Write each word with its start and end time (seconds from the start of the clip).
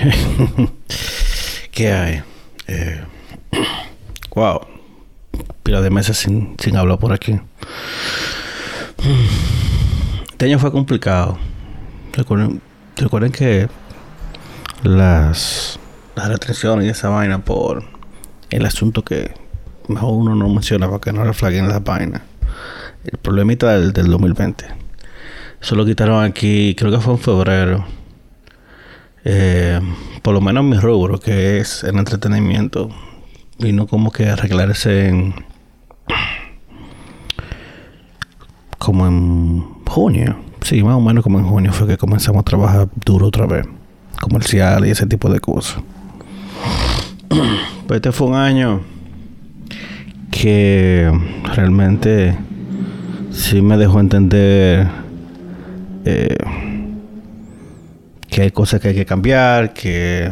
¿Qué 1.70 1.92
hay? 1.92 2.22
Eh, 2.66 3.00
wow. 4.34 4.60
Pila 5.62 5.80
de 5.80 5.90
meses 5.90 6.16
sin, 6.16 6.56
sin 6.58 6.76
hablar 6.76 6.98
por 6.98 7.12
aquí. 7.12 7.38
Este 10.30 10.46
año 10.46 10.58
fue 10.58 10.72
complicado. 10.72 11.38
Recuerden, 12.12 12.60
recuerden 12.96 13.32
que 13.32 13.68
las, 14.82 15.78
las 16.16 16.28
restricciones 16.28 16.86
y 16.86 16.88
esa 16.88 17.08
vaina 17.10 17.44
por 17.44 17.84
el 18.50 18.66
asunto 18.66 19.04
que 19.04 19.34
mejor 19.88 20.12
uno 20.14 20.34
no 20.34 20.48
menciona 20.48 20.86
para 20.86 21.00
que 21.00 21.12
no 21.12 21.24
reflaguen 21.24 21.68
la 21.68 21.78
vaina. 21.80 22.22
El 23.04 23.18
problemita 23.18 23.72
del, 23.72 23.92
del 23.92 24.08
2020. 24.08 24.64
Eso 25.60 25.74
lo 25.74 25.84
quitaron 25.84 26.24
aquí, 26.24 26.74
creo 26.76 26.90
que 26.90 27.00
fue 27.00 27.14
en 27.14 27.18
febrero. 27.18 27.99
Eh, 29.24 29.80
por 30.22 30.34
lo 30.34 30.40
menos 30.40 30.64
mi 30.64 30.76
rubro, 30.76 31.18
que 31.20 31.58
es 31.58 31.84
el 31.84 31.96
entretenimiento. 31.98 32.90
Vino 33.58 33.86
como 33.86 34.10
que 34.10 34.28
arreglarse 34.28 35.08
en. 35.08 35.34
Como 38.78 39.06
en 39.06 39.64
junio. 39.86 40.36
Sí, 40.62 40.82
más 40.82 40.94
o 40.94 41.00
menos 41.00 41.22
como 41.22 41.38
en 41.38 41.46
junio 41.46 41.72
fue 41.72 41.86
que 41.86 41.96
comenzamos 41.96 42.40
a 42.40 42.44
trabajar 42.44 42.88
duro 43.04 43.26
otra 43.26 43.46
vez. 43.46 43.66
Comercial 44.20 44.86
y 44.86 44.90
ese 44.90 45.06
tipo 45.06 45.28
de 45.28 45.40
cosas. 45.40 45.82
Pues 47.86 47.96
este 47.96 48.12
fue 48.12 48.28
un 48.28 48.34
año 48.34 48.80
que 50.30 51.10
realmente 51.54 52.36
sí 53.30 53.62
me 53.62 53.76
dejó 53.76 54.00
entender 54.00 54.88
eh, 56.04 56.36
que 58.30 58.42
hay 58.42 58.50
cosas 58.50 58.80
que 58.80 58.88
hay 58.88 58.94
que 58.94 59.06
cambiar, 59.06 59.72
que 59.72 60.30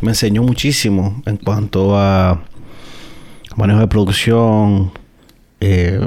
me 0.00 0.10
enseñó 0.10 0.42
muchísimo 0.42 1.22
en 1.26 1.36
cuanto 1.36 1.96
a 1.96 2.42
manejo 3.56 3.80
de 3.80 3.88
producción. 3.88 4.92
Eh, 5.60 6.00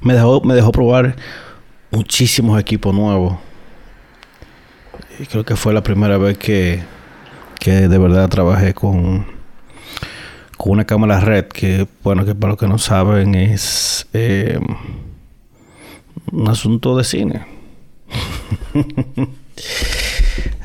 me 0.00 0.14
dejó, 0.14 0.42
me 0.42 0.54
dejó 0.54 0.72
probar 0.72 1.16
muchísimos 1.90 2.60
equipos 2.60 2.94
nuevos. 2.94 3.36
Creo 5.30 5.44
que 5.44 5.56
fue 5.56 5.72
la 5.72 5.82
primera 5.82 6.18
vez 6.18 6.36
que, 6.36 6.82
que 7.60 7.88
de 7.88 7.98
verdad 7.98 8.28
trabajé 8.28 8.74
con, 8.74 9.26
con 10.56 10.72
una 10.72 10.84
cámara 10.84 11.20
red 11.20 11.46
que, 11.46 11.86
bueno, 12.02 12.24
que 12.24 12.34
para 12.34 12.52
los 12.52 12.58
que 12.58 12.66
no 12.66 12.78
saben 12.78 13.34
es 13.34 14.06
eh, 14.12 14.58
un 16.30 16.48
asunto 16.48 16.96
de 16.96 17.04
cine. 17.04 17.61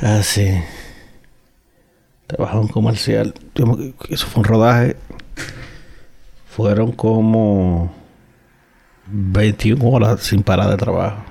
Así. 0.02 0.48
Ah, 0.58 0.64
Trabajaba 2.28 2.62
en 2.62 2.68
comercial. 2.68 3.34
Eso 4.10 4.28
fue 4.28 4.42
un 4.42 4.44
rodaje. 4.44 4.98
Fueron 6.50 6.92
como 6.92 7.94
21 9.08 9.84
horas 9.90 10.22
sin 10.22 10.44
parar 10.44 10.70
de 10.70 10.78
trabajo. 10.78 11.24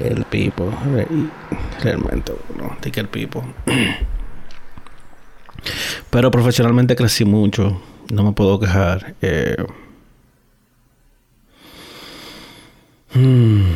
El 0.00 0.24
pipo. 0.24 0.72
Realmente, 1.80 2.32
no, 2.56 2.76
que 2.80 3.00
el 3.00 3.08
pipo. 3.08 3.44
Pero 6.10 6.30
profesionalmente 6.30 6.96
crecí 6.96 7.24
mucho. 7.24 7.80
No 8.12 8.24
me 8.24 8.32
puedo 8.32 8.58
quejar. 8.58 9.14
Eh, 9.22 9.56
hmm. 13.14 13.72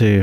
Sí. 0.00 0.22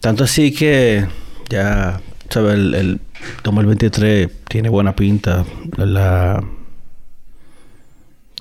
Tanto 0.00 0.24
así 0.24 0.50
que 0.54 1.06
ya, 1.50 2.00
¿sabes? 2.30 2.54
El, 2.54 2.74
el 2.74 3.00
2023 3.44 4.30
tiene 4.48 4.70
buena 4.70 4.96
pinta. 4.96 5.44
La, 5.76 6.42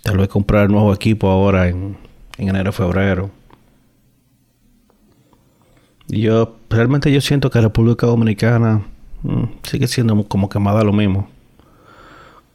tal 0.02 0.18
vez 0.18 0.30
comprar 0.30 0.70
nuevo 0.70 0.94
equipo 0.94 1.28
ahora 1.28 1.68
en, 1.68 1.98
en 2.38 2.48
enero 2.48 2.72
febrero. 2.72 3.32
Yo, 6.08 6.56
realmente 6.70 7.12
yo 7.12 7.20
siento 7.20 7.50
que 7.50 7.60
República 7.60 8.08
Dominicana 8.08 8.82
mm, 9.24 9.44
sigue 9.64 9.88
siendo 9.88 10.24
como 10.30 10.48
que 10.48 10.58
más 10.58 10.82
lo 10.86 10.94
mismo. 10.94 11.28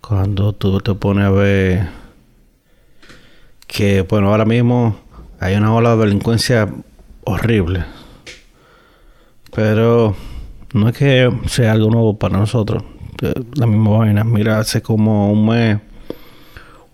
Cuando 0.00 0.54
tú 0.54 0.80
te 0.80 0.94
pones 0.94 1.26
a 1.26 1.30
ver 1.30 1.86
que, 3.66 4.00
bueno, 4.09 4.28
ahora 4.30 4.47
mismo 4.47 4.97
hay 5.38 5.54
una 5.56 5.75
ola 5.75 5.97
de 5.97 6.06
delincuencia 6.06 6.66
horrible. 7.32 7.84
Pero 9.54 10.14
no 10.72 10.88
es 10.88 10.96
que 10.96 11.30
sea 11.46 11.72
algo 11.72 11.91
nuevo 11.91 12.18
para 12.18 12.38
nosotros. 12.38 12.82
Eh, 13.22 13.32
la 13.54 13.66
misma 13.66 13.98
vaina. 13.98 14.24
Mira, 14.24 14.58
hace 14.58 14.82
como 14.82 15.32
un 15.32 15.46
mes, 15.46 15.78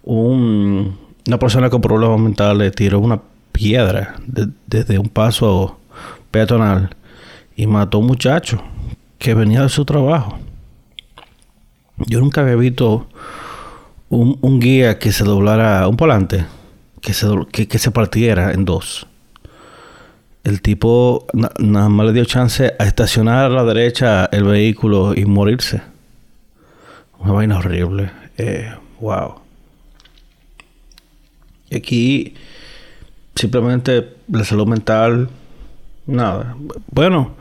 un, 0.05 0.99
una 1.27 1.39
persona 1.39 1.71
con 1.71 1.81
problemas 1.81 2.19
mentales 2.19 2.73
tiró 2.75 2.99
una 3.01 3.21
piedra 3.53 4.17
desde 4.67 4.99
un 4.99 5.09
paso 5.09 5.79
peatonal 6.31 6.91
y 7.55 7.67
mató 7.67 7.99
a 7.99 8.01
un 8.01 8.07
muchacho 8.07 8.63
que 9.19 9.35
venía 9.35 9.63
de 9.63 9.69
su 9.69 9.85
trabajo. 9.85 10.39
Yo 12.07 12.21
nunca 12.21 12.43
había 12.43 12.57
visto 12.57 13.07
un, 14.11 14.61
guía 14.61 14.99
que 14.99 15.13
se 15.13 15.25
doblara, 15.25 15.89
un 15.89 15.97
volante, 15.97 16.45
que 17.01 17.15
se, 17.15 17.27
que 17.51 17.79
se 17.79 17.91
partiera 17.91 18.53
en 18.53 18.67
dos 18.67 19.07
el 20.47 20.63
tipo 20.63 21.27
nada 21.59 21.89
más 21.89 22.07
le 22.07 22.13
dio 22.13 22.25
chance 22.25 22.73
a 22.79 22.85
estacionar 22.85 23.47
a 23.47 23.49
la 23.49 23.65
derecha 23.65 24.27
el 24.27 24.45
vehículo 24.45 25.13
y 25.13 25.25
morirse. 25.25 25.83
Una 27.19 27.33
vaina 27.33 27.59
horrible. 27.59 28.13
Eh, 28.39 28.73
wow. 29.01 29.41
Y 31.69 31.77
aquí 31.77 32.35
simplemente 33.35 34.15
la 34.31 34.45
salud 34.45 34.69
mental, 34.69 35.29
nada. 36.07 36.57
Bueno, 36.93 37.35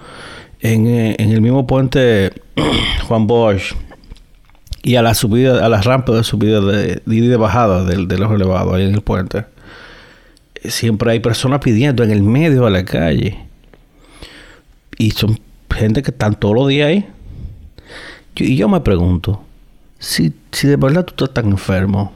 en, 0.60 0.88
eh, 0.88 1.16
en 1.20 1.32
el 1.32 1.42
mismo 1.42 1.68
puente 1.68 2.34
Juan 3.08 3.28
Bosch 3.28 3.76
y 4.82 4.96
a 4.96 5.04
la 5.04 5.14
subida, 5.14 5.64
a 5.64 5.70
las 5.70 5.86
rampas 5.86 6.16
de 6.16 6.24
subida 6.24 6.60
de, 6.60 7.04
de 7.06 7.38
bajada 7.38 7.84
de, 7.84 8.08
de 8.08 8.18
los 8.18 8.32
elevados 8.32 8.74
ahí 8.74 8.86
en 8.88 8.96
el 8.96 9.02
puente 9.02 9.46
siempre 10.70 11.12
hay 11.12 11.20
personas 11.20 11.60
pidiendo 11.60 12.04
en 12.04 12.12
el 12.12 12.22
medio 12.22 12.66
de 12.66 12.72
la 12.72 12.86
calle. 12.86 13.38
Y 14.98 15.12
son 15.12 15.40
gente 15.74 16.02
que 16.02 16.12
están 16.12 16.36
todos 16.36 16.56
los 16.56 16.68
días 16.68 16.88
ahí. 16.88 17.06
y 18.36 18.56
yo 18.56 18.70
me 18.70 18.80
pregunto, 18.82 19.42
si, 20.00 20.34
si 20.52 20.68
de 20.68 20.76
verdad 20.76 21.06
tú 21.06 21.14
estás 21.26 21.34
tan 21.34 21.52
enfermo, 21.52 22.14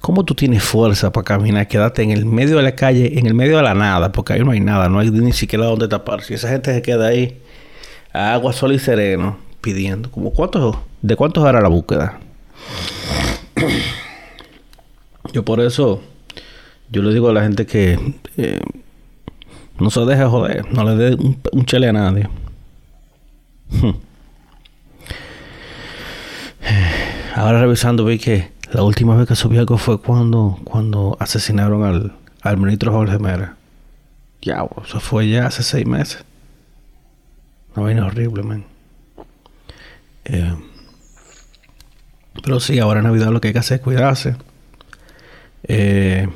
¿cómo 0.00 0.24
tú 0.24 0.34
tienes 0.34 0.62
fuerza 0.62 1.12
para 1.12 1.24
caminar, 1.24 1.66
quedarte 1.68 2.02
en 2.02 2.10
el 2.10 2.26
medio 2.26 2.56
de 2.56 2.62
la 2.62 2.74
calle, 2.74 3.18
en 3.18 3.26
el 3.26 3.34
medio 3.34 3.56
de 3.56 3.62
la 3.62 3.74
nada? 3.74 4.12
Porque 4.12 4.34
ahí 4.34 4.40
no 4.40 4.50
hay 4.50 4.60
nada, 4.60 4.88
no 4.88 4.98
hay 4.98 5.10
ni 5.10 5.32
siquiera 5.32 5.66
donde 5.66 5.88
tapar. 5.88 6.22
Si 6.22 6.34
esa 6.34 6.48
gente 6.48 6.74
se 6.74 6.82
queda 6.82 7.08
ahí, 7.08 7.40
a 8.12 8.34
agua, 8.34 8.52
sol 8.52 8.72
y 8.72 8.78
sereno, 8.78 9.38
pidiendo, 9.60 10.10
como 10.10 10.32
cuántos, 10.32 10.76
¿de 11.00 11.16
cuántos 11.16 11.48
era 11.48 11.60
la 11.60 11.68
búsqueda? 11.68 12.18
Yo 15.32 15.44
por 15.44 15.60
eso 15.60 16.02
yo 16.92 17.02
le 17.02 17.12
digo 17.12 17.30
a 17.30 17.32
la 17.32 17.42
gente 17.42 17.64
que 17.66 17.98
eh, 18.36 18.60
no 19.80 19.90
se 19.90 20.04
deje 20.04 20.24
joder, 20.26 20.70
no 20.72 20.84
le 20.84 20.96
dé 20.96 21.14
un, 21.14 21.64
chele 21.64 21.88
a 21.88 21.92
nadie. 21.92 22.28
Hmm. 23.70 23.96
Ahora 27.34 27.62
revisando 27.62 28.04
vi 28.04 28.18
que 28.18 28.52
la 28.72 28.82
última 28.82 29.16
vez 29.16 29.26
que 29.26 29.34
subí 29.34 29.56
algo 29.56 29.78
fue 29.78 30.00
cuando, 30.02 30.60
cuando 30.64 31.16
asesinaron 31.18 31.82
al, 31.82 32.12
al 32.42 32.58
ministro 32.58 32.92
Jorge 32.92 33.18
Mera. 33.18 33.56
Ya, 34.42 34.66
eso 34.84 35.00
fue 35.00 35.28
ya 35.30 35.46
hace 35.46 35.62
seis 35.62 35.86
meses. 35.86 36.22
Una 37.74 37.86
vaina 37.86 38.06
horrible, 38.06 38.42
man. 38.42 38.64
Eh, 40.26 40.54
pero 42.44 42.60
sí, 42.60 42.78
ahora 42.78 43.00
en 43.00 43.06
Navidad 43.06 43.30
lo 43.30 43.40
que 43.40 43.48
hay 43.48 43.54
que 43.54 43.60
hacer 43.60 43.78
es 43.78 43.82
cuidarse. 43.82 44.36
Eh, 45.64 46.28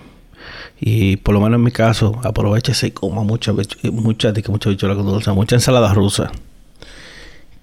y 0.78 1.16
por 1.16 1.34
lo 1.34 1.40
menos 1.40 1.56
en 1.56 1.64
mi 1.64 1.70
caso, 1.70 2.20
aprovechese 2.22 2.88
y 2.88 2.90
coma 2.90 3.22
mucha, 3.22 3.52
mucha, 3.52 4.32
que 4.32 4.50
mucha 4.50 4.68
bichola 4.68 4.94
con 4.94 5.06
dulce, 5.06 5.32
mucha 5.32 5.56
ensalada 5.56 5.92
rusa. 5.94 6.30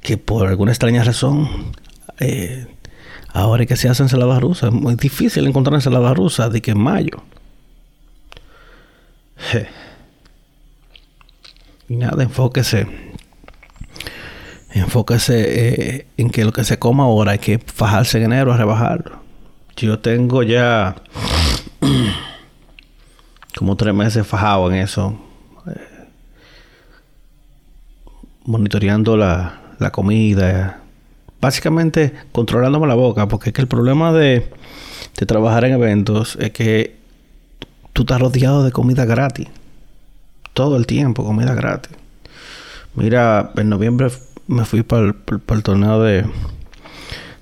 Que 0.02 0.18
por 0.18 0.48
alguna 0.48 0.72
extraña 0.72 1.04
razón, 1.04 1.72
eh, 2.20 2.68
ahora 3.30 3.66
que 3.66 3.76
se 3.76 3.88
hace 3.88 4.04
ensalada 4.04 4.40
rusa, 4.40 4.68
es 4.68 4.74
muy 4.74 4.96
difícil 4.96 5.46
encontrar 5.48 5.76
ensalada 5.76 6.14
rusa 6.14 6.50
de 6.50 6.62
que 6.62 6.72
en 6.72 6.80
mayo. 6.80 7.24
Y 11.88 11.96
nada, 11.96 12.24
enfóquese. 12.24 12.88
Enfóquese 14.72 16.00
eh, 16.00 16.08
en 16.18 16.32
que 16.32 16.46
lo 16.46 16.52
que 16.52 16.64
se 16.64 16.80
coma 16.80 17.04
ahora 17.04 17.34
hay 17.34 17.40
que 17.40 17.60
fajarse 17.60 18.18
en 18.18 18.26
enero 18.26 18.52
a 18.52 18.58
rebajarlo. 18.58 19.22
Yo 19.76 20.00
tengo 20.00 20.42
ya 20.42 20.96
como 23.64 23.78
tres 23.78 23.94
meses 23.94 24.28
fajado 24.28 24.70
en 24.70 24.78
eso. 24.78 25.18
Eh, 25.68 26.08
monitoreando 28.44 29.16
la, 29.16 29.62
la 29.80 29.90
comida, 29.90 30.82
básicamente 31.40 32.12
controlándome 32.34 32.88
la 32.88 32.96
boca, 32.96 33.30
porque 33.30 33.52
es 33.52 33.54
que 33.54 33.62
el 33.62 33.70
problema 33.70 34.12
de, 34.12 34.52
de 35.18 35.26
trabajar 35.26 35.64
en 35.64 35.76
eventos 35.76 36.38
es 36.42 36.52
que 36.52 36.98
tú 37.94 38.02
estás 38.02 38.20
rodeado 38.20 38.66
de 38.66 38.74
comida 38.74 39.06
gratis. 39.06 39.48
Todo 40.52 40.76
el 40.76 40.86
tiempo, 40.86 41.24
comida 41.24 41.54
gratis. 41.54 41.96
Mira, 42.96 43.54
en 43.56 43.70
noviembre 43.70 44.10
me 44.46 44.66
fui 44.66 44.84
para 44.84 45.04
el, 45.04 45.64
torneo 45.64 46.04
de, 46.04 46.26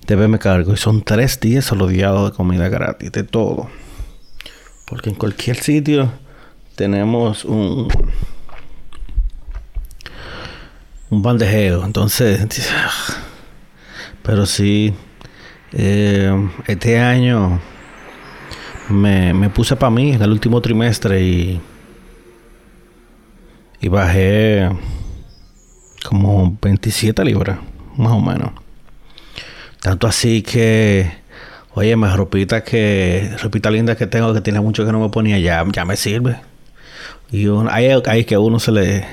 de 0.05 0.15
BM 0.15 0.37
Cargo 0.37 0.71
y 0.71 0.77
son 0.77 1.01
tres 1.01 1.39
días 1.39 1.71
rodeados 1.71 2.29
de 2.29 2.37
comida 2.37 2.69
gratis, 2.69 3.11
de 3.11 3.23
todo. 3.23 3.69
Porque 4.91 5.09
en 5.09 5.15
cualquier 5.15 5.55
sitio 5.55 6.11
tenemos 6.75 7.45
un, 7.45 7.87
un 11.09 11.21
bandejeo. 11.21 11.85
Entonces, 11.85 12.45
pero 14.21 14.45
sí, 14.45 14.93
eh, 15.71 16.49
este 16.67 16.99
año 16.99 17.61
me, 18.89 19.33
me 19.33 19.49
puse 19.49 19.77
para 19.77 19.91
mí 19.91 20.11
en 20.11 20.21
el 20.21 20.29
último 20.29 20.59
trimestre 20.59 21.23
y, 21.23 21.61
y 23.79 23.87
bajé 23.87 24.69
como 26.03 26.57
27 26.61 27.23
libras, 27.23 27.59
más 27.95 28.11
o 28.11 28.19
menos. 28.19 28.51
Tanto 29.79 30.05
así 30.05 30.41
que, 30.41 31.20
oye, 31.73 31.95
más 31.95 32.15
ropita 32.15 32.63
que, 32.63 33.35
ropita 33.41 33.71
linda 33.71 33.95
que 33.95 34.07
tengo 34.07 34.33
que 34.33 34.41
tiene 34.41 34.59
mucho 34.59 34.85
que 34.85 34.91
no 34.91 34.99
me 34.99 35.09
ponía, 35.09 35.39
ya, 35.39 35.65
ya 35.71 35.85
me 35.85 35.95
sirve. 35.95 36.37
Y 37.31 37.47
ahí, 37.69 37.89
ahí 38.05 38.25
que 38.25 38.37
uno 38.37 38.59
se 38.59 38.71
le, 38.71 39.05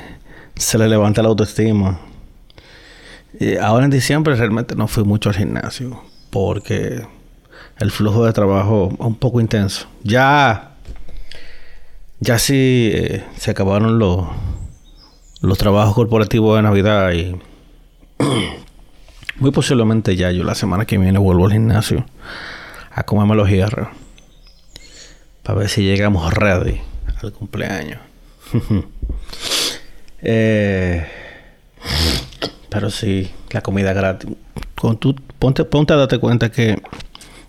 se 0.57 0.79
le 0.79 0.89
levanta 0.89 1.23
la 1.23 1.29
autoestima. 1.29 2.01
Ahora 3.63 3.85
en 3.85 3.91
diciembre 3.91 4.35
realmente 4.35 4.75
no 4.75 4.89
fui 4.89 5.05
mucho 5.05 5.29
al 5.29 5.37
gimnasio 5.37 6.03
porque 6.31 7.03
el 7.79 7.91
flujo 7.91 8.25
de 8.25 8.33
trabajo 8.33 8.89
es 8.93 9.07
un 9.07 9.15
poco 9.15 9.41
intenso. 9.41 9.87
Ya, 10.03 10.73
ya 12.19 12.39
sí 12.39 12.91
eh, 12.93 13.25
se 13.37 13.53
acabaron 13.53 13.99
los, 13.99 14.27
los 15.41 15.59
trabajos 15.59 15.95
corporativos 15.95 16.57
de 16.57 16.63
Navidad 16.63 17.13
y 17.13 17.37
muy 19.37 19.53
posiblemente 19.53 20.17
ya 20.17 20.33
yo 20.33 20.43
la 20.43 20.57
semana 20.57 20.85
que 20.85 20.99
viene 20.99 21.19
vuelvo 21.19 21.47
al 21.47 21.53
gimnasio 21.53 22.05
a 22.91 23.03
comerme 23.05 23.35
los 23.35 23.49
hierros 23.49 23.89
para 25.43 25.61
ver 25.61 25.69
si 25.69 25.83
llegamos 25.83 26.33
ready 26.35 26.81
al 27.23 27.33
cumpleaños. 27.33 28.01
eh, 30.23 31.07
pero 32.69 32.91
sí, 32.91 33.31
la 33.51 33.63
comida 33.63 33.93
gratis. 33.93 34.31
Tú, 35.01 35.17
ponte, 35.39 35.65
ponte 35.65 35.93
a 35.93 35.97
darte 35.97 36.19
cuenta 36.19 36.51
que, 36.51 36.81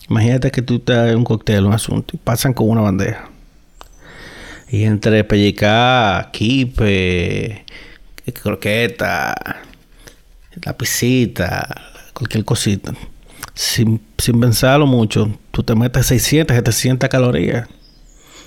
imagínate 0.09 0.51
que 0.51 0.61
tú 0.61 0.79
te 0.79 0.93
das 0.93 1.13
un 1.13 1.23
cóctel, 1.23 1.65
un 1.65 1.73
asunto, 1.73 2.15
y 2.15 2.19
pasan 2.19 2.53
con 2.53 2.69
una 2.69 2.81
bandeja. 2.81 3.29
Y 4.69 4.83
entre 4.83 5.23
pellica, 5.23 6.29
kipe, 6.31 7.65
croqueta, 8.31 9.35
la 10.63 10.77
pisita, 10.77 11.67
cualquier 12.13 12.45
cosita. 12.45 12.93
Sin, 13.53 14.01
sin 14.17 14.39
pensarlo 14.39 14.85
mucho, 14.85 15.29
tú 15.51 15.63
te 15.63 15.75
metes 15.75 16.05
600, 16.07 16.55
700 16.55 17.09
calorías. 17.09 17.67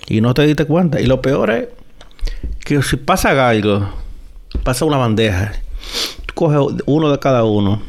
Y 0.09 0.21
no 0.21 0.35
te 0.35 0.43
diste 0.47 0.65
cuenta. 0.65 1.01
Y 1.01 1.07
lo 1.07 1.23
peor 1.23 1.51
es 1.51 1.69
que 2.65 2.83
si 2.83 2.97
pasa 2.97 3.49
algo, 3.49 3.89
pasa 4.65 4.85
una 4.85 4.97
bandeja 4.97 5.53
coge 6.35 6.59
uno 6.87 7.11
de 7.11 7.19
cada 7.19 7.45
uno. 7.45 7.83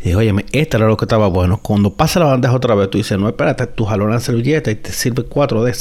Y 0.00 0.14
oye, 0.14 0.34
este 0.52 0.76
era 0.76 0.86
lo 0.86 0.96
que 0.96 1.04
estaba 1.04 1.28
bueno. 1.28 1.58
Cuando 1.58 1.94
pasa 1.94 2.20
la 2.20 2.26
bandeja 2.26 2.54
otra 2.54 2.74
vez, 2.74 2.90
tú 2.90 2.98
dices, 2.98 3.18
no, 3.18 3.28
espérate, 3.28 3.66
tú 3.66 3.84
jalas 3.84 4.08
la 4.08 4.20
servilleta 4.20 4.70
y 4.70 4.76
te 4.76 4.92
sirve 4.92 5.24
cuatro 5.24 5.64
de. 5.64 5.74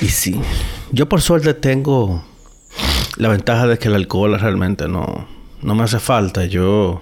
Y 0.00 0.08
sí, 0.08 0.40
yo 0.92 1.08
por 1.08 1.20
suerte 1.20 1.54
tengo 1.54 2.24
la 3.16 3.28
ventaja 3.28 3.66
de 3.66 3.78
que 3.78 3.88
el 3.88 3.94
alcohol 3.94 4.38
realmente 4.38 4.88
no, 4.88 5.26
no 5.62 5.74
me 5.74 5.84
hace 5.84 5.98
falta. 5.98 6.44
Yo, 6.44 7.00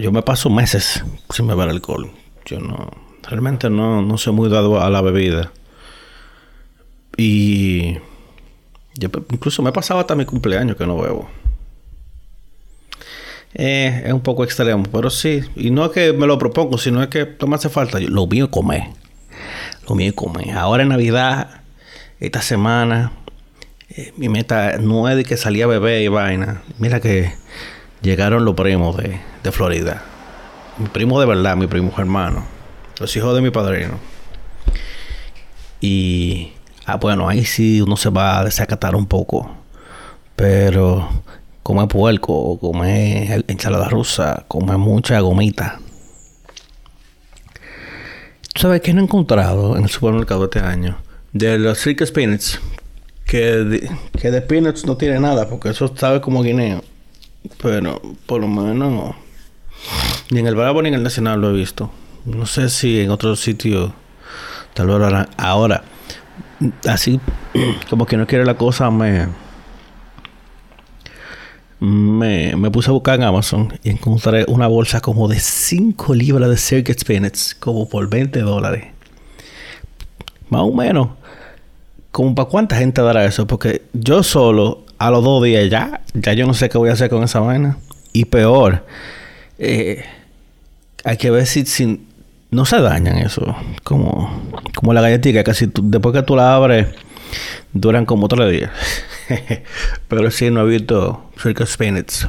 yo 0.00 0.12
me 0.12 0.22
paso 0.22 0.50
meses 0.50 1.04
sin 1.30 1.46
beber 1.46 1.68
alcohol. 1.68 2.10
Yo 2.44 2.60
no, 2.60 2.90
realmente 3.22 3.70
no, 3.70 4.02
no 4.02 4.18
soy 4.18 4.32
muy 4.32 4.48
dado 4.48 4.80
a 4.80 4.90
la 4.90 5.00
bebida. 5.00 5.52
Y 7.16 7.98
incluso 9.30 9.62
me 9.62 9.70
ha 9.70 9.72
pasado 9.72 10.00
hasta 10.00 10.14
mi 10.14 10.24
cumpleaños 10.24 10.76
que 10.76 10.86
no 10.86 10.98
bebo. 10.98 11.28
Eh, 13.54 14.04
es 14.06 14.12
un 14.12 14.22
poco 14.22 14.44
extremo, 14.44 14.84
pero 14.90 15.10
sí. 15.10 15.42
Y 15.56 15.70
no 15.70 15.84
es 15.86 15.90
que 15.92 16.12
me 16.12 16.26
lo 16.26 16.38
propongo, 16.38 16.78
sino 16.78 17.02
es 17.02 17.08
que 17.08 17.36
no 17.40 17.46
me 17.46 17.56
hace 17.56 17.68
falta. 17.68 18.00
Lo 18.00 18.26
mío 18.26 18.46
es 18.46 18.50
comer. 18.50 18.84
Lo 19.88 19.94
mío 19.94 20.08
es 20.08 20.14
comer. 20.14 20.50
Ahora 20.52 20.82
en 20.82 20.88
Navidad, 20.88 21.62
esta 22.18 22.40
semana, 22.40 23.12
eh, 23.90 24.12
mi 24.16 24.28
meta 24.28 24.78
no 24.78 25.08
es 25.08 25.16
de 25.16 25.24
que 25.24 25.36
salía 25.36 25.66
bebé 25.66 26.02
y 26.02 26.08
vaina. 26.08 26.62
Mira 26.78 27.00
que 27.00 27.32
llegaron 28.00 28.44
los 28.46 28.54
primos 28.54 28.96
de, 28.96 29.20
de 29.42 29.52
Florida. 29.52 30.02
Mi 30.78 30.88
primo 30.88 31.20
de 31.20 31.26
verdad, 31.26 31.56
mi 31.56 31.66
primo 31.66 31.92
hermano. 31.96 32.44
Los 32.98 33.14
hijos 33.16 33.34
de 33.34 33.42
mi 33.42 33.50
padrino. 33.50 33.98
Y 35.80 36.52
Ah, 36.84 36.96
bueno, 36.96 37.28
ahí 37.28 37.44
sí 37.44 37.80
uno 37.80 37.96
se 37.96 38.10
va 38.10 38.40
a 38.40 38.44
desacatar 38.44 38.96
un 38.96 39.06
poco. 39.06 39.50
Pero 40.34 41.08
come 41.62 41.86
puerco, 41.86 42.58
come 42.58 43.32
ensalada 43.46 43.88
rusa, 43.88 44.44
come 44.48 44.76
mucha 44.76 45.20
gomita. 45.20 45.78
¿Sabes 48.54 48.80
qué 48.80 48.92
no 48.92 49.00
he 49.00 49.04
encontrado 49.04 49.76
en 49.76 49.84
el 49.84 49.90
supermercado 49.90 50.44
este 50.44 50.58
año? 50.58 50.98
De 51.32 51.58
los 51.58 51.78
Circus 51.78 52.10
Peanuts. 52.10 52.60
Que 53.24 53.40
de, 53.40 53.90
que 54.20 54.30
de 54.30 54.42
peanuts 54.42 54.84
no 54.84 54.96
tiene 54.96 55.18
nada, 55.20 55.48
porque 55.48 55.70
eso 55.70 55.90
sabe 55.96 56.20
como 56.20 56.42
guineo. 56.42 56.82
Pero 57.62 58.02
por 58.26 58.40
lo 58.40 58.48
menos 58.48 59.14
ni 60.32 60.40
en 60.40 60.46
el 60.46 60.54
Bravo 60.54 60.80
ni 60.80 60.88
en 60.88 60.94
el 60.94 61.02
Nacional 61.02 61.40
lo 61.40 61.50
he 61.50 61.52
visto. 61.52 61.90
No 62.24 62.46
sé 62.46 62.70
si 62.70 63.00
en 63.00 63.10
otro 63.10 63.36
sitio 63.36 63.92
tal 64.72 64.86
vez 64.86 64.98
lo 64.98 65.26
Ahora, 65.36 65.82
así 66.88 67.20
como 67.90 68.06
que 68.06 68.16
no 68.16 68.26
quiere 68.26 68.46
la 68.46 68.54
cosa, 68.54 68.90
me, 68.90 69.28
me, 71.80 72.70
puse 72.70 72.88
a 72.88 72.92
buscar 72.92 73.16
en 73.16 73.24
Amazon 73.24 73.78
y 73.84 73.90
encontré 73.90 74.46
una 74.48 74.68
bolsa 74.68 75.02
como 75.02 75.28
de 75.28 75.38
5 75.38 76.14
libras 76.14 76.48
de 76.48 76.56
Circuit 76.56 76.98
Spinach, 76.98 77.58
como 77.58 77.86
por 77.86 78.08
20 78.08 78.40
dólares. 78.40 78.86
Más 80.48 80.62
o 80.62 80.72
menos. 80.72 81.08
Como 82.10 82.34
para 82.34 82.48
cuánta 82.48 82.76
gente 82.76 83.02
dará 83.02 83.24
eso, 83.26 83.46
porque 83.46 83.82
yo 83.92 84.22
solo 84.22 84.84
a 84.96 85.10
los 85.10 85.22
dos 85.22 85.42
días 85.42 85.68
ya, 85.68 86.02
ya 86.14 86.32
yo 86.32 86.46
no 86.46 86.54
sé 86.54 86.70
qué 86.70 86.78
voy 86.78 86.88
a 86.88 86.92
hacer 86.94 87.10
con 87.10 87.22
esa 87.22 87.40
vaina. 87.40 87.76
Y 88.12 88.26
peor, 88.26 88.84
eh, 89.58 90.04
hay 91.04 91.16
que 91.16 91.30
ver 91.30 91.46
si, 91.46 91.66
si 91.66 92.06
no 92.50 92.64
se 92.64 92.80
dañan 92.80 93.18
eso. 93.18 93.56
Como, 93.82 94.42
como 94.74 94.92
la 94.92 95.00
galletita, 95.00 95.42
casi 95.44 95.70
después 95.82 96.14
que 96.14 96.22
tú 96.22 96.36
la 96.36 96.54
abres, 96.54 96.88
duran 97.72 98.06
como 98.06 98.28
tres 98.28 98.50
días. 98.50 98.70
Pero 100.08 100.30
sí, 100.30 100.50
no 100.50 100.62
he 100.62 100.70
visto 100.70 101.30
Circus 101.40 101.70
Spinach. 101.70 102.28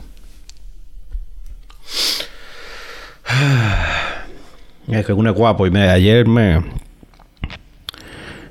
Es 4.85 5.05
que 5.05 5.13
uno 5.13 5.29
es 5.29 5.35
guapo 5.35 5.65
y 5.65 5.71
me, 5.71 5.89
ayer 5.89 6.27
me, 6.27 6.61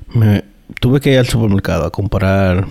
me 0.07 0.43
tuve 0.79 0.99
que 0.99 1.11
ir 1.13 1.19
al 1.19 1.27
supermercado 1.27 1.85
a 1.85 1.91
comprar 1.91 2.65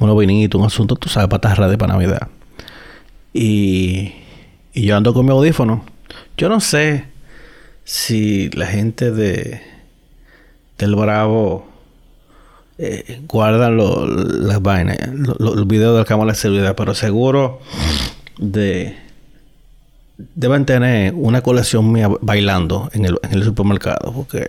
unos 0.00 0.18
vinitos, 0.18 0.58
un 0.58 0.66
asunto, 0.66 0.96
tú 0.96 1.10
sabes, 1.10 1.28
patas 1.28 1.58
de 1.70 1.76
para 1.76 1.92
Navidad. 1.92 2.28
Y, 3.34 4.14
y 4.72 4.82
yo 4.82 4.96
ando 4.96 5.12
con 5.12 5.26
mi 5.26 5.30
audífono. 5.30 5.84
Yo 6.40 6.48
no 6.48 6.60
sé 6.60 7.04
si 7.84 8.48
la 8.52 8.64
gente 8.64 9.10
de 9.10 9.60
del 10.78 10.94
Bravo 10.96 11.68
eh, 12.78 13.20
guardan 13.28 13.76
las 13.76 14.62
vainas, 14.62 14.96
los 15.38 15.68
videos 15.68 15.92
de 15.92 15.98
la 15.98 16.06
cámara 16.06 16.32
de 16.32 16.38
seguridad, 16.38 16.74
pero 16.74 16.94
seguro 16.94 17.60
de 18.38 18.96
deben 20.16 20.64
tener 20.64 21.12
una 21.12 21.42
colección 21.42 21.92
mía 21.92 22.08
bailando 22.22 22.88
en 22.94 23.04
el, 23.04 23.44
supermercado, 23.44 24.10
porque 24.10 24.48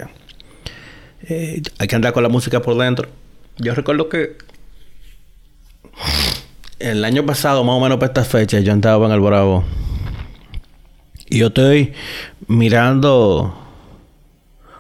eh, 1.24 1.62
hay 1.78 1.88
que 1.90 1.96
andar 1.98 2.14
con 2.14 2.24
la 2.24 2.30
música 2.30 2.62
por 2.62 2.78
dentro. 2.78 3.10
Yo 3.58 3.76
recuerdo 3.76 4.08
que 4.08 4.38
el 6.80 7.04
año 7.04 7.26
pasado, 7.26 7.66
más 7.66 7.76
o 7.76 7.82
menos 7.82 7.98
para 7.98 8.14
esta 8.14 8.24
fecha, 8.24 8.62
yo 8.62 8.72
andaba 8.72 9.08
en 9.08 9.12
el 9.12 9.20
Bravo 9.20 9.66
yo 11.30 11.48
estoy 11.48 11.94
mirando, 12.48 13.54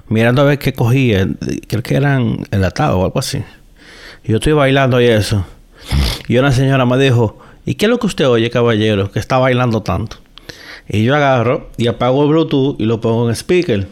mirando 0.07 0.41
a 0.41 0.45
ver 0.45 0.59
qué 0.59 0.73
cogía. 0.73 1.27
Creo 1.67 1.83
que 1.83 1.95
eran 1.95 2.47
el 2.51 2.63
atado 2.63 2.99
o 2.99 3.05
algo 3.05 3.19
así. 3.19 3.43
Yo 4.23 4.37
estoy 4.37 4.53
bailando 4.53 5.01
y 5.01 5.05
eso. 5.05 5.45
Y 6.27 6.37
una 6.37 6.51
señora 6.51 6.85
me 6.85 6.97
dijo, 6.97 7.39
¿y 7.65 7.75
qué 7.75 7.85
es 7.85 7.89
lo 7.89 7.99
que 7.99 8.07
usted 8.07 8.27
oye, 8.27 8.49
caballero, 8.49 9.11
que 9.11 9.19
está 9.19 9.37
bailando 9.37 9.81
tanto? 9.81 10.17
Y 10.87 11.03
yo 11.03 11.15
agarro 11.15 11.69
y 11.77 11.87
apago 11.87 12.23
el 12.23 12.29
Bluetooth 12.29 12.79
y 12.79 12.85
lo 12.85 13.01
pongo 13.01 13.29
en 13.29 13.35
speaker. 13.35 13.87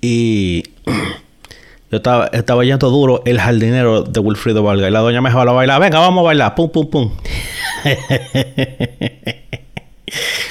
Y 0.00 0.64
yo 1.90 1.96
estaba, 1.96 2.26
estaba 2.28 2.64
yendo 2.64 2.90
duro 2.90 3.22
el 3.24 3.40
jardinero 3.40 4.02
de 4.02 4.20
Wilfrido 4.20 4.62
Valga. 4.62 4.88
Y 4.88 4.90
la 4.90 5.00
doña 5.00 5.20
me 5.20 5.30
dejó 5.30 5.40
a 5.40 5.52
bailar. 5.52 5.80
Venga, 5.80 5.98
vamos 5.98 6.22
a 6.22 6.26
bailar. 6.26 6.54
Pum, 6.54 6.70
pum, 6.70 6.90
pum. 6.90 7.10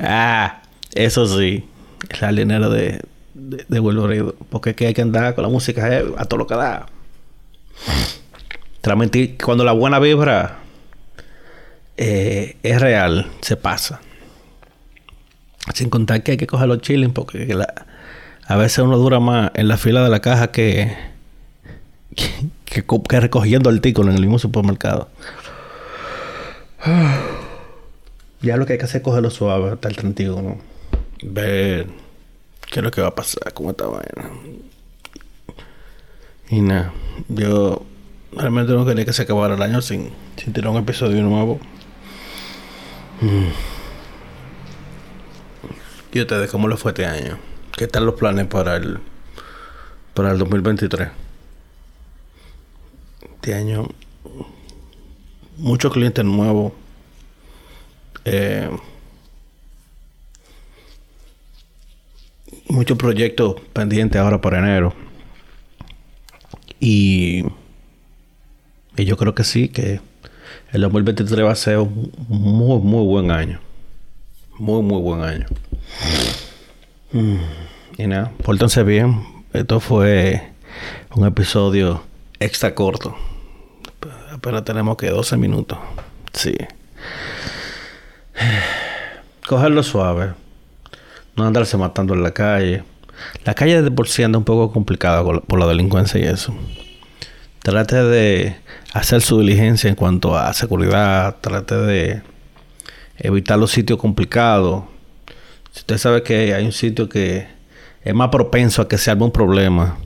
ah, 0.00 0.62
eso 0.94 1.26
sí. 1.26 1.68
El 2.08 2.16
jardinero 2.16 2.70
de, 2.70 3.00
de, 3.34 3.64
de 3.68 3.80
Wilfrido. 3.80 4.34
Porque 4.50 4.70
es 4.70 4.76
que 4.76 4.86
hay 4.86 4.94
que 4.94 5.02
andar 5.02 5.34
con 5.34 5.42
la 5.42 5.50
música 5.50 5.88
eh, 5.92 6.04
a 6.16 6.24
todo 6.24 6.38
lo 6.38 6.46
que 6.46 6.54
da. 6.54 6.86
Transmitir 8.80 9.36
cuando 9.42 9.64
la 9.64 9.72
buena 9.72 9.98
vibra 9.98 10.58
eh, 11.96 12.56
es 12.62 12.80
real, 12.80 13.26
se 13.40 13.56
pasa. 13.56 14.00
Sin 15.74 15.90
contar 15.90 16.22
que 16.22 16.32
hay 16.32 16.36
que 16.36 16.46
coger 16.46 16.68
los 16.68 16.80
chilling 16.80 17.12
porque 17.12 17.56
a 18.46 18.56
veces 18.56 18.78
uno 18.78 18.98
dura 18.98 19.18
más 19.18 19.50
en 19.54 19.68
la 19.68 19.76
fila 19.76 20.04
de 20.04 20.10
la 20.10 20.20
caja 20.20 20.52
que, 20.52 20.96
que, 22.64 23.20
recogiendo 23.20 23.70
el 23.70 23.80
tico 23.80 24.02
en 24.02 24.10
el 24.10 24.20
mismo 24.20 24.38
supermercado. 24.38 25.08
Ya 28.42 28.56
lo 28.56 28.66
que 28.66 28.74
hay 28.74 28.78
que 28.78 28.84
hacer 28.84 29.00
es 29.00 29.04
cogerlo 29.04 29.30
suave 29.30 29.70
hasta 29.70 29.88
el 29.88 29.96
31. 29.96 30.58
Ver 31.22 31.86
qué 32.70 32.80
es 32.80 32.84
lo 32.84 32.90
que 32.90 33.00
va 33.00 33.08
a 33.08 33.14
pasar 33.14 33.52
con 33.54 33.68
esta 33.68 33.86
vaina. 33.86 34.30
Y 36.48 36.60
nada, 36.60 36.92
yo 37.28 37.84
realmente 38.32 38.72
no 38.72 38.86
quería 38.86 39.04
que 39.04 39.12
se 39.12 39.22
acabara 39.22 39.54
el 39.54 39.62
año 39.62 39.80
sin, 39.82 40.10
sin 40.36 40.52
tener 40.52 40.70
un 40.70 40.76
episodio 40.76 41.22
nuevo. 41.22 41.58
Mm. 43.20 43.48
¿Y 46.12 46.20
ustedes 46.20 46.50
cómo 46.50 46.68
les 46.68 46.78
fue 46.78 46.92
este 46.92 47.04
año? 47.04 47.38
¿Qué 47.76 47.84
están 47.84 48.06
los 48.06 48.14
planes 48.14 48.46
para 48.46 48.76
el 48.76 49.00
para 50.14 50.30
el 50.30 50.38
2023? 50.38 51.08
Este 53.34 53.54
año 53.54 53.88
muchos 55.56 55.92
clientes 55.92 56.24
nuevos. 56.24 56.72
Eh, 58.28 58.68
muchos 62.68 62.98
proyectos 62.98 63.54
pendientes 63.72 64.20
ahora 64.20 64.40
para 64.40 64.58
enero. 64.58 64.92
Y, 66.80 67.44
yo 68.96 69.16
creo 69.16 69.34
que 69.34 69.44
sí, 69.44 69.68
que 69.68 70.00
el 70.72 70.80
2023 70.80 71.44
va 71.44 71.52
a 71.52 71.54
ser 71.54 71.78
un 71.78 72.10
muy, 72.28 72.80
muy 72.80 73.06
buen 73.06 73.30
año. 73.30 73.60
Muy, 74.58 74.82
muy 74.82 75.00
buen 75.00 75.22
año. 75.22 75.46
Mm, 77.12 77.36
y 77.98 78.06
nada, 78.08 78.32
pórtense 78.42 78.82
bien. 78.82 79.22
Esto 79.52 79.78
fue 79.78 80.50
un 81.14 81.26
episodio 81.26 82.02
extra 82.40 82.74
corto. 82.74 83.16
Apenas 84.32 84.64
tenemos 84.64 84.96
que 84.96 85.10
12 85.10 85.36
minutos. 85.36 85.78
Sí. 86.32 86.54
Cogerlo 89.46 89.82
suave. 89.82 90.34
No 91.36 91.46
andarse 91.46 91.76
matando 91.76 92.14
en 92.14 92.22
la 92.22 92.32
calle. 92.32 92.84
La 93.44 93.54
calle 93.54 93.82
de 93.82 93.90
por 93.90 94.08
sí 94.08 94.22
anda 94.22 94.38
un 94.38 94.44
poco 94.44 94.72
complicada 94.72 95.24
por 95.24 95.58
la 95.58 95.66
delincuencia 95.66 96.20
y 96.20 96.24
eso. 96.24 96.54
Trate 97.62 97.96
de 97.96 98.56
hacer 98.92 99.22
su 99.22 99.40
diligencia 99.40 99.90
en 99.90 99.96
cuanto 99.96 100.36
a 100.36 100.52
seguridad. 100.52 101.36
Trate 101.40 101.74
de 101.76 102.22
evitar 103.18 103.58
los 103.58 103.72
sitios 103.72 103.98
complicados. 103.98 104.84
Si 105.72 105.80
usted 105.80 105.98
sabe 105.98 106.22
que 106.22 106.54
hay 106.54 106.64
un 106.64 106.72
sitio 106.72 107.08
que 107.08 107.48
es 108.02 108.14
más 108.14 108.28
propenso 108.28 108.82
a 108.82 108.88
que 108.88 108.98
se 108.98 109.12
un 109.12 109.32
problema, 109.32 109.98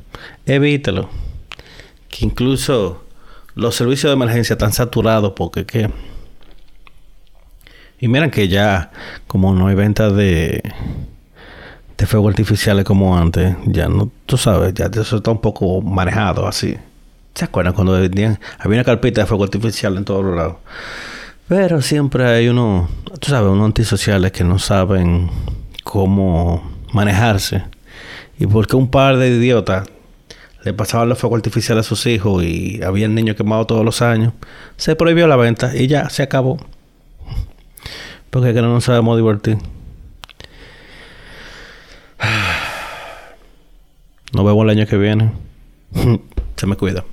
evítelo. 0.46 1.10
Que 2.08 2.24
incluso 2.24 3.04
los 3.54 3.76
servicios 3.76 4.10
de 4.10 4.14
emergencia 4.14 4.54
están 4.54 4.72
saturados 4.72 5.34
porque 5.36 5.66
qué. 5.66 5.90
Y 8.00 8.08
miren 8.08 8.30
que 8.30 8.48
ya, 8.48 8.90
como 9.26 9.54
no 9.54 9.66
hay 9.66 9.74
venta 9.74 10.10
de, 10.10 10.62
de 11.98 12.06
fuego 12.06 12.28
artificiales 12.28 12.84
como 12.84 13.16
antes, 13.16 13.54
ya 13.66 13.88
no, 13.88 14.10
tú 14.24 14.38
sabes, 14.38 14.72
ya 14.72 14.86
eso 14.86 15.18
está 15.18 15.30
un 15.30 15.40
poco 15.40 15.82
manejado 15.82 16.46
así. 16.46 16.76
¿Se 17.34 17.44
acuerdan 17.44 17.74
cuando 17.74 17.94
había 17.94 18.38
una 18.64 18.84
carpeta 18.84 19.20
de 19.20 19.26
fuego 19.26 19.44
artificial 19.44 19.96
en 19.98 20.04
todos 20.04 20.34
lados? 20.34 20.56
Pero 21.46 21.82
siempre 21.82 22.26
hay 22.26 22.48
uno, 22.48 22.88
tú 23.18 23.30
sabes, 23.30 23.50
unos 23.50 23.66
antisociales 23.66 24.32
que 24.32 24.44
no 24.44 24.58
saben 24.58 25.28
cómo 25.84 26.62
manejarse. 26.92 27.64
Y 28.38 28.46
porque 28.46 28.76
un 28.76 28.90
par 28.90 29.18
de 29.18 29.28
idiotas 29.28 29.88
le 30.64 30.72
pasaban 30.72 31.08
los 31.08 31.18
fuegos 31.18 31.38
artificiales 31.38 31.86
a 31.86 31.88
sus 31.88 32.06
hijos 32.06 32.44
y 32.44 32.82
había 32.82 33.08
niños 33.08 33.36
quemados 33.36 33.66
todos 33.66 33.84
los 33.84 34.00
años, 34.00 34.32
se 34.76 34.96
prohibió 34.96 35.26
la 35.26 35.36
venta 35.36 35.76
y 35.76 35.86
ya 35.86 36.08
se 36.08 36.22
acabó. 36.22 36.58
Porque 38.30 38.54
que 38.54 38.62
no 38.62 38.72
nos 38.72 38.84
sabemos 38.84 39.16
divertir. 39.16 39.58
Nos 44.32 44.44
vemos 44.44 44.62
el 44.62 44.70
año 44.70 44.86
que 44.86 44.96
viene. 44.96 45.32
se 46.56 46.66
me 46.66 46.76
cuida. 46.76 47.04